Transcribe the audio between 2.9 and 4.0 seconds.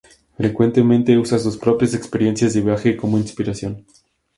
como inspiración.